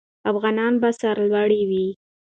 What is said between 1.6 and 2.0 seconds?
وي.